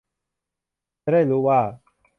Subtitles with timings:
[1.03, 1.59] จะได้รู้ว่า